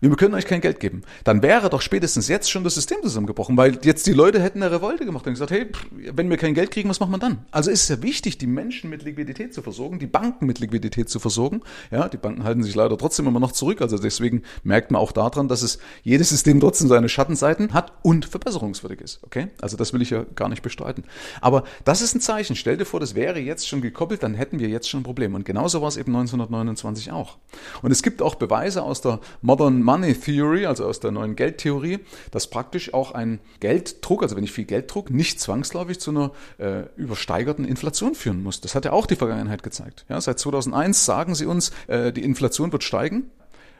Wir 0.00 0.14
können 0.16 0.34
euch 0.36 0.46
kein 0.46 0.60
Geld 0.60 0.80
geben. 0.80 1.02
Dann 1.24 1.42
wäre 1.42 1.68
doch 1.70 1.80
spätestens 1.80 2.28
jetzt 2.28 2.50
schon 2.50 2.64
das 2.64 2.74
System 2.74 2.98
zusammengebrochen, 3.02 3.56
weil 3.56 3.78
jetzt 3.82 4.06
die 4.06 4.12
Leute 4.12 4.40
hätten 4.40 4.62
eine 4.62 4.72
Revolte 4.72 5.04
gemacht 5.04 5.26
und 5.26 5.32
gesagt, 5.32 5.50
hey, 5.50 5.66
wenn 5.90 6.30
wir 6.30 6.36
kein 6.36 6.54
Geld 6.54 6.70
kriegen, 6.70 6.88
was 6.88 7.00
macht 7.00 7.10
man 7.10 7.20
dann? 7.20 7.44
Also 7.50 7.70
ist 7.70 7.82
es 7.82 7.88
ja 7.88 8.02
wichtig, 8.02 8.38
die 8.38 8.46
Menschen 8.46 8.90
mit 8.90 9.02
Liquidität 9.02 9.54
zu 9.54 9.62
versorgen, 9.62 9.98
die 9.98 10.06
Banken 10.06 10.46
mit 10.46 10.58
Liquidität 10.58 11.08
zu 11.08 11.18
versorgen. 11.18 11.62
Ja, 11.90 12.08
die 12.08 12.16
Banken 12.16 12.44
halten 12.44 12.62
sich 12.62 12.74
leider 12.74 12.96
trotzdem 12.96 13.26
immer 13.26 13.40
noch 13.40 13.52
zurück. 13.52 13.80
Also 13.80 13.98
deswegen 13.98 14.42
merkt 14.62 14.90
man 14.90 15.00
auch 15.00 15.12
daran, 15.12 15.48
dass 15.48 15.62
es 15.62 15.78
jedes 16.02 16.28
System 16.28 16.60
trotzdem 16.60 16.88
seine 16.88 17.08
Schattenseiten 17.08 17.72
hat 17.72 17.92
und 18.02 18.26
verbesserungswürdig 18.26 19.00
ist. 19.00 19.22
Okay? 19.24 19.48
Also 19.60 19.76
das 19.76 19.92
will 19.92 20.02
ich 20.02 20.10
ja 20.10 20.24
gar 20.34 20.48
nicht 20.48 20.62
bestreiten. 20.62 21.04
Aber 21.40 21.64
das 21.84 22.02
ist 22.02 22.14
ein 22.14 22.20
Zeichen. 22.20 22.56
Stell 22.56 22.76
dir 22.76 22.84
vor, 22.84 23.00
das 23.00 23.14
wäre 23.14 23.38
jetzt 23.38 23.68
schon 23.68 23.80
gekoppelt, 23.80 24.22
dann 24.22 24.34
hätten 24.34 24.58
wir 24.58 24.68
jetzt 24.68 24.88
schon 24.88 25.00
ein 25.00 25.04
Problem. 25.04 25.34
Und 25.34 25.44
genauso 25.44 25.80
war 25.80 25.88
es 25.88 25.96
eben 25.96 26.14
1929 26.14 27.12
auch. 27.12 27.38
Und 27.82 27.90
es 27.90 28.02
gibt 28.02 28.22
auch 28.22 28.34
Beweise 28.34 28.82
aus 28.82 29.00
der 29.00 29.20
Modern 29.42 29.82
Money 29.82 30.14
Theory, 30.26 30.66
also 30.66 30.84
aus 30.86 30.98
der 30.98 31.12
neuen 31.12 31.36
Geldtheorie, 31.36 32.00
dass 32.32 32.48
praktisch 32.48 32.92
auch 32.92 33.12
ein 33.12 33.38
Gelddruck, 33.60 34.22
also 34.22 34.36
wenn 34.36 34.42
ich 34.42 34.52
viel 34.52 34.64
Geld 34.64 34.92
druck, 34.92 35.10
nicht 35.10 35.40
zwangsläufig 35.40 36.00
zu 36.00 36.10
einer 36.10 36.32
äh, 36.58 36.82
übersteigerten 36.96 37.64
Inflation 37.64 38.14
führen 38.14 38.42
muss. 38.42 38.60
Das 38.60 38.74
hat 38.74 38.84
ja 38.84 38.92
auch 38.92 39.06
die 39.06 39.16
Vergangenheit 39.16 39.62
gezeigt. 39.62 40.04
Ja, 40.08 40.20
seit 40.20 40.40
2001 40.40 41.04
sagen 41.04 41.34
sie 41.36 41.46
uns, 41.46 41.70
äh, 41.86 42.12
die 42.12 42.24
Inflation 42.24 42.72
wird 42.72 42.82
steigen. 42.82 43.30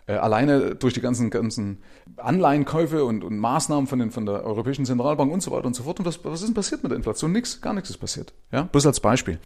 Äh, 0.07 0.13
alleine 0.13 0.77
durch 0.77 0.95
die 0.95 1.01
ganzen, 1.01 1.31
ganzen 1.31 1.83
Anleihenkäufe 2.17 3.05
und, 3.05 3.25
und 3.25 3.39
Maßnahmen 3.39 3.89
von, 3.89 3.99
den, 3.99 4.13
von 4.13 4.25
der 4.25 4.45
Europäischen 4.45 4.87
Zentralbank 4.87 5.33
und 5.33 5.43
so 5.43 5.51
weiter 5.51 5.67
und 5.67 5.75
so 5.75 5.83
fort. 5.83 5.99
Und 5.99 6.07
was, 6.07 6.25
was 6.25 6.41
ist 6.41 6.47
denn 6.47 6.55
passiert 6.55 6.85
mit 6.85 6.93
der 6.93 6.97
Inflation? 6.97 7.33
Nix, 7.33 7.61
gar 7.61 7.75
nichts 7.75 7.91
ist 7.91 7.99
passiert. 7.99 8.33
Ja, 8.53 8.63
bloß 8.63 8.87
als 8.87 9.01
Beispiel. 9.01 9.41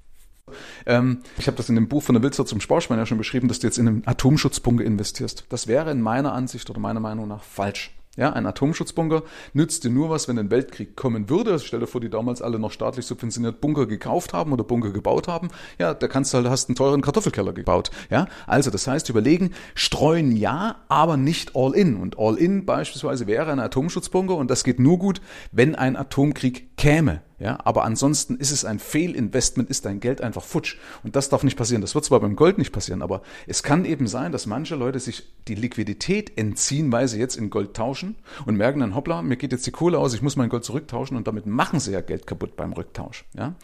Ähm, 0.86 1.20
ich 1.38 1.46
habe 1.46 1.56
das 1.56 1.68
in 1.68 1.74
dem 1.74 1.88
Buch 1.88 2.02
von 2.02 2.14
der 2.14 2.22
Wilzer 2.22 2.46
zum 2.46 2.60
Sparschwein 2.60 2.98
ja 2.98 3.06
schon 3.06 3.18
beschrieben, 3.18 3.48
dass 3.48 3.60
du 3.60 3.66
jetzt 3.66 3.78
in 3.78 3.88
einen 3.88 4.02
Atomschutzbunker 4.06 4.84
investierst. 4.84 5.44
Das 5.48 5.66
wäre 5.66 5.90
in 5.90 6.00
meiner 6.00 6.32
Ansicht 6.32 6.68
oder 6.70 6.80
meiner 6.80 7.00
Meinung 7.00 7.28
nach 7.28 7.42
falsch. 7.42 7.94
Ja, 8.16 8.32
ein 8.32 8.44
Atomschutzbunker 8.44 9.22
nützt 9.52 9.84
dir 9.84 9.90
nur 9.90 10.10
was, 10.10 10.26
wenn 10.26 10.36
ein 10.36 10.50
Weltkrieg 10.50 10.96
kommen 10.96 11.30
würde. 11.30 11.52
Also 11.52 11.64
stell 11.64 11.78
dir 11.78 11.86
vor, 11.86 12.00
die 12.00 12.10
damals 12.10 12.42
alle 12.42 12.58
noch 12.58 12.72
staatlich 12.72 13.06
subventioniert 13.06 13.60
Bunker 13.60 13.86
gekauft 13.86 14.32
haben 14.32 14.52
oder 14.52 14.64
Bunker 14.64 14.90
gebaut 14.90 15.28
haben. 15.28 15.48
Ja, 15.78 15.94
da 15.94 16.08
kannst 16.08 16.34
du 16.34 16.38
halt, 16.38 16.48
hast 16.48 16.68
einen 16.68 16.74
teuren 16.74 17.02
Kartoffelkeller 17.02 17.52
gebaut. 17.52 17.92
Ja, 18.10 18.26
also 18.48 18.70
das 18.70 18.88
heißt, 18.88 19.08
überlegen, 19.08 19.52
streuen 19.76 20.32
ja, 20.36 20.76
aber 20.88 21.16
nicht 21.16 21.54
all 21.54 21.72
in. 21.72 21.96
Und 21.96 22.18
all 22.18 22.36
in 22.36 22.66
beispielsweise 22.66 23.28
wäre 23.28 23.52
ein 23.52 23.60
Atomschutzbunker 23.60 24.34
und 24.34 24.50
das 24.50 24.64
geht 24.64 24.80
nur 24.80 24.98
gut, 24.98 25.20
wenn 25.52 25.76
ein 25.76 25.94
Atomkrieg 25.94 26.76
käme. 26.76 27.22
Ja, 27.40 27.58
aber 27.64 27.84
ansonsten 27.84 28.36
ist 28.36 28.50
es 28.50 28.66
ein 28.66 28.78
Fehlinvestment, 28.78 29.70
ist 29.70 29.86
dein 29.86 29.98
Geld 29.98 30.20
einfach 30.20 30.44
futsch. 30.44 30.76
Und 31.02 31.16
das 31.16 31.30
darf 31.30 31.42
nicht 31.42 31.56
passieren. 31.56 31.80
Das 31.80 31.94
wird 31.94 32.04
zwar 32.04 32.20
beim 32.20 32.36
Gold 32.36 32.58
nicht 32.58 32.70
passieren, 32.70 33.00
aber 33.00 33.22
es 33.46 33.62
kann 33.62 33.86
eben 33.86 34.06
sein, 34.06 34.30
dass 34.30 34.44
manche 34.44 34.76
Leute 34.76 35.00
sich 35.00 35.26
die 35.48 35.54
Liquidität 35.54 36.36
entziehen, 36.36 36.92
weil 36.92 37.08
sie 37.08 37.18
jetzt 37.18 37.36
in 37.36 37.48
Gold 37.48 37.72
tauschen 37.72 38.16
und 38.44 38.56
merken 38.56 38.80
dann, 38.80 38.94
hoppla, 38.94 39.22
mir 39.22 39.36
geht 39.36 39.52
jetzt 39.52 39.66
die 39.66 39.70
Kohle 39.70 39.98
aus, 39.98 40.12
ich 40.12 40.20
muss 40.20 40.36
mein 40.36 40.50
Gold 40.50 40.64
zurücktauschen 40.64 41.16
und 41.16 41.26
damit 41.26 41.46
machen 41.46 41.80
sie 41.80 41.92
ja 41.92 42.02
Geld 42.02 42.26
kaputt 42.26 42.56
beim 42.56 42.74
Rücktausch. 42.74 43.24
Ja, 43.34 43.54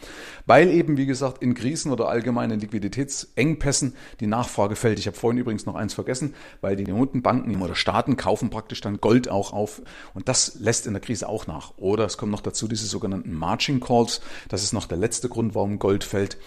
weil 0.47 0.69
eben, 0.69 0.97
wie 0.97 1.05
gesagt, 1.05 1.43
in 1.43 1.53
Krisen 1.53 1.91
oder 1.91 2.09
allgemeinen 2.09 2.59
Liquiditätsengpässen 2.59 3.93
die 4.19 4.27
Nachfrage 4.27 4.75
fällt. 4.75 4.97
Ich 4.97 5.05
habe 5.05 5.15
vorhin 5.15 5.37
übrigens 5.37 5.67
noch 5.67 5.75
eins 5.75 5.93
vergessen, 5.93 6.33
weil 6.61 6.75
die 6.77 6.85
Notenbanken 6.85 7.61
oder 7.61 7.75
Staaten 7.75 8.17
kaufen 8.17 8.49
praktisch 8.49 8.81
dann 8.81 8.99
Gold 8.99 9.29
auch 9.29 9.53
auf 9.53 9.83
und 10.15 10.27
das 10.27 10.55
lässt 10.59 10.87
in 10.87 10.93
der 10.93 11.01
Krise 11.01 11.29
auch 11.29 11.45
nach. 11.45 11.73
Oder 11.77 12.05
es 12.05 12.17
kommt 12.17 12.31
noch 12.31 12.41
dazu 12.41 12.67
diese 12.67 12.87
sogenannten 12.87 13.33
Margin 13.33 13.66
Margin 13.67 13.79
Calls. 13.79 14.21
Das 14.49 14.63
ist 14.63 14.73
noch 14.73 14.85
der 14.85 14.97
letzte 14.97 15.29
Grund, 15.29 15.55
warum 15.55 15.79
Gold 15.79 16.03
fällt 16.03 16.37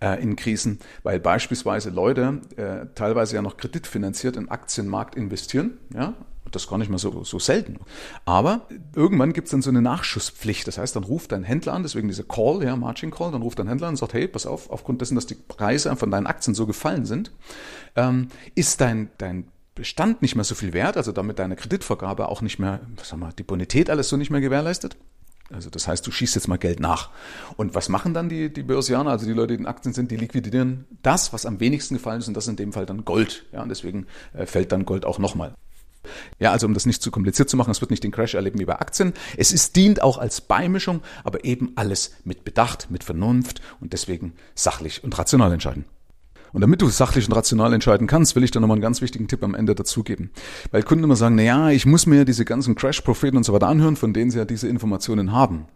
äh, 0.00 0.22
in 0.22 0.36
Krisen, 0.36 0.78
weil 1.02 1.18
beispielsweise 1.18 1.90
Leute 1.90 2.40
äh, 2.56 2.86
teilweise 2.94 3.36
ja 3.36 3.42
noch 3.42 3.56
kreditfinanziert 3.56 4.36
im 4.36 4.50
Aktienmarkt 4.50 5.14
investieren. 5.14 5.78
Ja, 5.94 6.14
das 6.52 6.68
gar 6.68 6.78
nicht 6.78 6.90
mehr 6.90 6.98
so, 6.98 7.24
so 7.24 7.38
selten. 7.38 7.78
Aber 8.24 8.68
irgendwann 8.94 9.32
gibt 9.32 9.46
es 9.46 9.50
dann 9.50 9.62
so 9.62 9.70
eine 9.70 9.82
Nachschusspflicht. 9.82 10.68
Das 10.68 10.78
heißt, 10.78 10.94
dann 10.94 11.02
ruft 11.02 11.32
dein 11.32 11.42
Händler 11.42 11.72
an, 11.72 11.82
deswegen 11.82 12.08
diese 12.08 12.24
Call, 12.24 12.62
ja, 12.62 12.76
Margin 12.76 13.10
Call, 13.10 13.32
dann 13.32 13.42
ruft 13.42 13.58
dein 13.58 13.68
Händler 13.68 13.88
an 13.88 13.94
und 13.94 13.98
sagt, 13.98 14.14
hey, 14.14 14.28
pass 14.28 14.46
auf, 14.46 14.70
aufgrund 14.70 15.00
dessen, 15.00 15.16
dass 15.16 15.26
die 15.26 15.34
Preise 15.34 15.94
von 15.96 16.10
deinen 16.10 16.26
Aktien 16.26 16.54
so 16.54 16.66
gefallen 16.66 17.04
sind, 17.04 17.32
ähm, 17.96 18.28
ist 18.54 18.80
dein, 18.80 19.08
dein 19.18 19.48
Bestand 19.74 20.22
nicht 20.22 20.36
mehr 20.36 20.44
so 20.44 20.54
viel 20.54 20.72
wert, 20.72 20.96
also 20.96 21.10
damit 21.12 21.38
deine 21.38 21.56
Kreditvergabe 21.56 22.28
auch 22.28 22.42
nicht 22.42 22.58
mehr, 22.58 22.80
sag 23.02 23.18
mal, 23.18 23.32
die 23.32 23.42
Bonität 23.42 23.90
alles 23.90 24.08
so 24.08 24.16
nicht 24.16 24.30
mehr 24.30 24.40
gewährleistet. 24.40 24.96
Also 25.52 25.70
das 25.70 25.86
heißt, 25.86 26.06
du 26.06 26.10
schießt 26.10 26.34
jetzt 26.34 26.48
mal 26.48 26.56
Geld 26.56 26.80
nach. 26.80 27.10
Und 27.56 27.74
was 27.74 27.88
machen 27.88 28.14
dann 28.14 28.28
die, 28.28 28.52
die 28.52 28.62
Börsianer, 28.62 29.10
also 29.10 29.26
die 29.26 29.32
Leute, 29.32 29.56
die 29.56 29.62
in 29.62 29.66
Aktien 29.66 29.94
sind, 29.94 30.10
die 30.10 30.16
liquidieren 30.16 30.86
das, 31.02 31.32
was 31.32 31.46
am 31.46 31.60
wenigsten 31.60 31.94
gefallen 31.94 32.20
ist, 32.20 32.28
und 32.28 32.34
das 32.34 32.44
ist 32.44 32.50
in 32.50 32.56
dem 32.56 32.72
Fall 32.72 32.86
dann 32.86 33.04
Gold. 33.04 33.46
Ja, 33.52 33.62
und 33.62 33.68
deswegen 33.68 34.06
äh, 34.32 34.46
fällt 34.46 34.72
dann 34.72 34.84
Gold 34.84 35.04
auch 35.04 35.18
nochmal. 35.18 35.54
Ja, 36.38 36.52
also 36.52 36.66
um 36.66 36.74
das 36.74 36.86
nicht 36.86 37.02
zu 37.02 37.10
kompliziert 37.10 37.48
zu 37.48 37.56
machen, 37.56 37.70
es 37.70 37.80
wird 37.80 37.90
nicht 37.90 38.04
den 38.04 38.12
Crash 38.12 38.34
erleben 38.34 38.58
wie 38.58 38.64
bei 38.64 38.78
Aktien. 38.78 39.12
Es 39.36 39.52
ist, 39.52 39.76
dient 39.76 40.02
auch 40.02 40.18
als 40.18 40.40
Beimischung, 40.40 41.02
aber 41.24 41.44
eben 41.44 41.72
alles 41.76 42.12
mit 42.24 42.44
Bedacht, 42.44 42.90
mit 42.90 43.04
Vernunft 43.04 43.60
und 43.80 43.92
deswegen 43.92 44.34
sachlich 44.54 45.02
und 45.02 45.18
rational 45.18 45.52
entscheiden. 45.52 45.84
Und 46.56 46.62
damit 46.62 46.80
du 46.80 46.88
sachlich 46.88 47.28
und 47.28 47.34
rational 47.34 47.74
entscheiden 47.74 48.06
kannst, 48.06 48.34
will 48.34 48.42
ich 48.42 48.50
dir 48.50 48.60
nochmal 48.60 48.76
einen 48.76 48.82
ganz 48.82 49.02
wichtigen 49.02 49.28
Tipp 49.28 49.44
am 49.44 49.54
Ende 49.54 49.74
dazugeben. 49.74 50.30
Weil 50.70 50.82
Kunden 50.84 51.04
immer 51.04 51.14
sagen, 51.14 51.34
na 51.34 51.42
ja, 51.42 51.68
ich 51.68 51.84
muss 51.84 52.06
mir 52.06 52.24
diese 52.24 52.46
ganzen 52.46 52.74
Crash-Propheten 52.74 53.36
und 53.36 53.44
so 53.44 53.52
weiter 53.52 53.68
anhören, 53.68 53.94
von 53.94 54.14
denen 54.14 54.30
sie 54.30 54.38
ja 54.38 54.46
diese 54.46 54.66
Informationen 54.66 55.32
haben. 55.32 55.66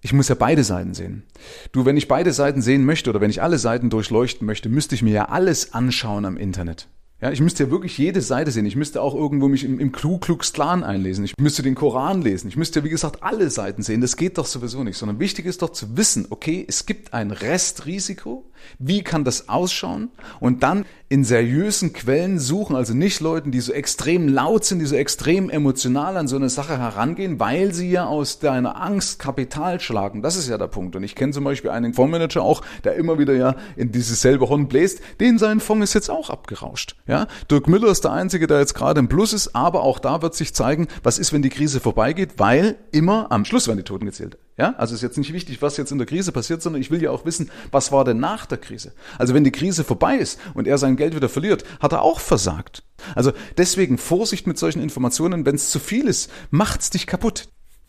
Ich 0.00 0.14
muss 0.14 0.28
ja 0.28 0.34
beide 0.34 0.64
Seiten 0.64 0.94
sehen. 0.94 1.24
Du, 1.72 1.84
wenn 1.84 1.98
ich 1.98 2.08
beide 2.08 2.32
Seiten 2.32 2.62
sehen 2.62 2.86
möchte 2.86 3.10
oder 3.10 3.20
wenn 3.20 3.28
ich 3.28 3.42
alle 3.42 3.58
Seiten 3.58 3.90
durchleuchten 3.90 4.46
möchte, 4.46 4.70
müsste 4.70 4.94
ich 4.94 5.02
mir 5.02 5.12
ja 5.12 5.24
alles 5.26 5.74
anschauen 5.74 6.24
am 6.24 6.38
Internet. 6.38 6.88
Ja, 7.18 7.30
ich 7.30 7.40
müsste 7.40 7.64
ja 7.64 7.70
wirklich 7.70 7.96
jede 7.96 8.20
Seite 8.20 8.50
sehen. 8.50 8.66
Ich 8.66 8.76
müsste 8.76 9.00
auch 9.00 9.14
irgendwo 9.14 9.48
mich 9.48 9.64
im, 9.64 9.80
im 9.80 9.90
Klu 9.90 10.18
Klux 10.18 10.52
Klan 10.52 10.84
einlesen. 10.84 11.24
Ich 11.24 11.32
müsste 11.40 11.62
den 11.62 11.74
Koran 11.74 12.20
lesen. 12.20 12.48
Ich 12.48 12.58
müsste 12.58 12.80
ja, 12.80 12.84
wie 12.84 12.90
gesagt, 12.90 13.22
alle 13.22 13.48
Seiten 13.48 13.82
sehen. 13.82 14.02
Das 14.02 14.18
geht 14.18 14.36
doch 14.36 14.44
sowieso 14.44 14.84
nicht. 14.84 14.98
Sondern 14.98 15.18
wichtig 15.18 15.46
ist 15.46 15.62
doch 15.62 15.70
zu 15.70 15.96
wissen, 15.96 16.26
okay, 16.28 16.66
es 16.68 16.84
gibt 16.84 17.14
ein 17.14 17.30
Restrisiko. 17.30 18.44
Wie 18.78 19.02
kann 19.02 19.24
das 19.24 19.48
ausschauen? 19.48 20.10
Und 20.40 20.62
dann 20.62 20.84
in 21.08 21.24
seriösen 21.24 21.92
Quellen 21.92 22.38
suchen, 22.38 22.74
also 22.74 22.92
nicht 22.92 23.20
Leuten, 23.20 23.50
die 23.50 23.60
so 23.60 23.72
extrem 23.72 24.28
laut 24.28 24.64
sind, 24.64 24.80
die 24.80 24.86
so 24.86 24.96
extrem 24.96 25.50
emotional 25.50 26.16
an 26.16 26.26
so 26.26 26.36
eine 26.36 26.48
Sache 26.48 26.78
herangehen, 26.78 27.38
weil 27.38 27.72
sie 27.72 27.90
ja 27.90 28.06
aus 28.06 28.40
deiner 28.40 28.82
Angst 28.82 29.18
Kapital 29.18 29.80
schlagen. 29.80 30.20
Das 30.20 30.36
ist 30.36 30.48
ja 30.48 30.58
der 30.58 30.66
Punkt. 30.66 30.96
Und 30.96 31.04
ich 31.04 31.14
kenne 31.14 31.32
zum 31.32 31.44
Beispiel 31.44 31.70
einen 31.70 31.94
Fondsmanager 31.94 32.42
auch, 32.42 32.62
der 32.84 32.96
immer 32.96 33.18
wieder 33.18 33.34
ja 33.34 33.54
in 33.76 33.92
dieses 33.92 34.20
selbe 34.20 34.48
Horn 34.48 34.68
bläst, 34.68 35.00
den 35.20 35.38
sein 35.38 35.60
Fonds 35.60 35.84
ist 35.84 35.94
jetzt 35.94 36.10
auch 36.10 36.28
abgerauscht. 36.28 36.96
Ja, 37.06 37.28
Dirk 37.50 37.68
Müller 37.68 37.88
ist 37.88 38.02
der 38.02 38.12
Einzige, 38.12 38.48
der 38.48 38.58
jetzt 38.58 38.74
gerade 38.74 38.98
im 38.98 39.08
Plus 39.08 39.32
ist, 39.32 39.54
aber 39.54 39.82
auch 39.82 40.00
da 40.00 40.22
wird 40.22 40.34
sich 40.34 40.54
zeigen, 40.54 40.88
was 41.04 41.18
ist, 41.18 41.32
wenn 41.32 41.42
die 41.42 41.50
Krise 41.50 41.78
vorbeigeht, 41.78 42.38
weil 42.38 42.76
immer 42.90 43.30
am 43.30 43.44
Schluss 43.44 43.68
werden 43.68 43.78
die 43.78 43.84
Toten 43.84 44.06
gezählt. 44.06 44.38
Ja, 44.58 44.74
also 44.76 44.94
ist 44.94 45.02
jetzt 45.02 45.18
nicht 45.18 45.32
wichtig, 45.32 45.62
was 45.62 45.76
jetzt 45.76 45.92
in 45.92 45.98
der 45.98 46.06
Krise 46.06 46.32
passiert, 46.32 46.62
sondern 46.62 46.80
ich 46.80 46.90
will 46.90 47.02
ja 47.02 47.10
auch 47.10 47.24
wissen, 47.24 47.50
was 47.70 47.92
war 47.92 48.04
denn 48.04 48.18
nach 48.18 48.46
der 48.46 48.58
Krise? 48.58 48.92
Also 49.18 49.34
wenn 49.34 49.44
die 49.44 49.52
Krise 49.52 49.84
vorbei 49.84 50.16
ist 50.16 50.40
und 50.54 50.66
er 50.66 50.78
sein 50.78 50.96
Geld 50.96 51.14
wieder 51.14 51.28
verliert, 51.28 51.64
hat 51.78 51.92
er 51.92 52.02
auch 52.02 52.18
versagt. 52.18 52.82
Also 53.14 53.32
deswegen 53.56 53.98
Vorsicht 53.98 54.46
mit 54.46 54.58
solchen 54.58 54.82
Informationen, 54.82 55.46
wenn 55.46 55.54
es 55.54 55.70
zu 55.70 55.78
viel 55.78 56.08
ist, 56.08 56.30
macht's 56.50 56.90
dich 56.90 57.06
kaputt. 57.06 57.48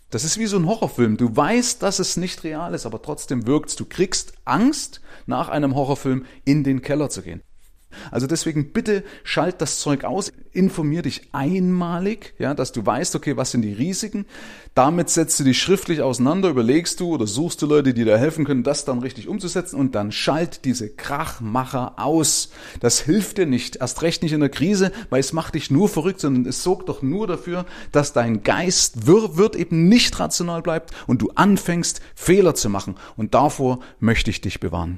Das 0.09 0.25
ist 0.25 0.38
wie 0.38 0.45
so 0.45 0.57
ein 0.57 0.67
Horrorfilm. 0.67 1.17
Du 1.17 1.36
weißt, 1.36 1.81
dass 1.81 2.00
es 2.00 2.17
nicht 2.17 2.43
real 2.43 2.74
ist, 2.74 2.86
aber 2.86 3.01
trotzdem 3.01 3.47
wirkt's. 3.47 3.75
Du 3.75 3.86
kriegst 3.86 4.33
Angst, 4.45 5.01
nach 5.25 5.50
einem 5.50 5.75
Horrorfilm 5.75 6.25
in 6.45 6.63
den 6.63 6.81
Keller 6.81 7.09
zu 7.09 7.21
gehen. 7.21 7.41
Also 8.12 8.28
deswegen 8.28 8.72
bitte 8.72 9.04
schalt 9.24 9.62
das 9.62 9.80
Zeug 9.80 10.04
aus, 10.04 10.32
informier 10.52 11.04
dich 11.04 11.30
einmalig, 11.34 12.34
ja, 12.40 12.54
dass 12.54 12.72
du 12.72 12.86
weißt, 12.86 13.16
okay, 13.16 13.38
was 13.38 13.52
sind 13.52 13.62
die 13.62 13.74
Risiken. 13.74 14.26
Damit 14.74 15.10
setzt 15.10 15.40
du 15.40 15.44
dich 15.44 15.60
schriftlich 15.60 16.02
auseinander, 16.02 16.50
überlegst 16.50 17.00
du 17.00 17.14
oder 17.14 17.28
suchst 17.28 17.62
du 17.62 17.66
Leute, 17.66 17.94
die 17.94 18.04
dir 18.04 18.18
helfen 18.18 18.46
können, 18.46 18.64
das 18.64 18.86
dann 18.86 19.00
richtig 19.00 19.28
umzusetzen 19.28 19.80
und 19.80 19.96
dann 19.96 20.12
schalt 20.12 20.66
diese 20.66 20.90
Krachmacher 20.90 21.94
aus. 21.98 22.52
Das 22.80 23.00
hilft 23.00 23.38
dir 23.38 23.46
nicht, 23.46 23.78
erst 23.78 24.02
recht 24.02 24.24
nicht 24.24 24.34
in 24.34 24.40
der 24.40 24.50
Krise, 24.50 24.92
weil 25.10 25.20
es 25.20 25.34
macht 25.34 25.56
dich 25.56 25.72
nur 25.72 25.90
verrückt, 25.90 26.20
sondern 26.20 26.46
es 26.46 26.64
sorgt 26.64 26.90
doch 26.90 27.02
nur 27.02 27.28
dafür, 27.28 27.66
dass 27.92 28.14
dein 28.14 28.44
Geist 28.44 29.08
wird, 29.08 29.38
wird 29.38 29.56
eben 29.56 29.88
nicht 29.90 30.20
rational 30.20 30.62
bleibt 30.62 30.92
und 31.08 31.22
du 31.22 31.32
anfängst 31.36 32.02
Fehler 32.16 32.56
zu 32.56 32.70
machen 32.70 32.96
und 33.16 33.34
davor 33.34 33.80
möchte 34.00 34.30
ich 34.30 34.42
dich 34.42 34.60
bewahren. 34.60 34.98